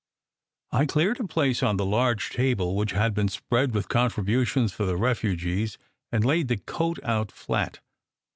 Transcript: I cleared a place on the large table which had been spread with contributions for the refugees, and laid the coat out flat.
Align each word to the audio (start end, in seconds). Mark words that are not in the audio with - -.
I 0.71 0.87
cleared 0.87 1.19
a 1.19 1.27
place 1.27 1.61
on 1.61 1.77
the 1.77 1.85
large 1.85 2.31
table 2.31 2.75
which 2.75 2.89
had 2.91 3.13
been 3.13 3.27
spread 3.27 3.75
with 3.75 3.87
contributions 3.87 4.73
for 4.73 4.83
the 4.83 4.97
refugees, 4.97 5.77
and 6.11 6.25
laid 6.25 6.47
the 6.47 6.57
coat 6.57 6.97
out 7.03 7.31
flat. 7.31 7.81